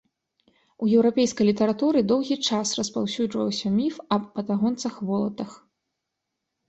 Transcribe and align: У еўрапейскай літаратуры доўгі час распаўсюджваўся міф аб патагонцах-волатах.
У 0.85 0.87
еўрапейскай 0.99 1.45
літаратуры 1.49 1.99
доўгі 2.13 2.37
час 2.47 2.67
распаўсюджваўся 2.81 3.75
міф 3.79 4.01
аб 4.17 4.23
патагонцах-волатах. 4.39 5.51